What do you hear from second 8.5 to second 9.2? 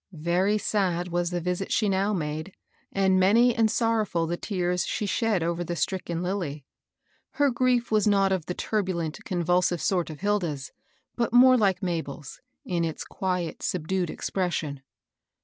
turbulent,